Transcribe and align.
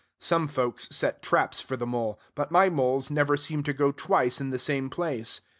Some 0.19 0.47
folks 0.47 0.87
set 0.89 1.21
traps 1.21 1.61
for 1.61 1.77
the 1.77 1.85
mole; 1.85 2.19
but 2.33 2.49
my 2.49 2.69
moles 2.69 3.11
never 3.11 3.37
seem 3.37 3.61
to 3.61 3.71
go 3.71 3.91
twice 3.91 4.41
in 4.41 4.49
the 4.49 4.57
same 4.57 4.89
place. 4.89 5.41